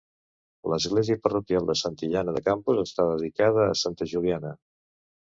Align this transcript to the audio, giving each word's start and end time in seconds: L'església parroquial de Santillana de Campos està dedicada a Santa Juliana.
L'església 0.71 1.17
parroquial 1.25 1.69
de 1.71 1.75
Santillana 1.81 2.33
de 2.37 2.41
Campos 2.47 2.79
està 2.85 3.05
dedicada 3.11 3.67
a 3.67 3.77
Santa 3.83 4.09
Juliana. 4.15 4.55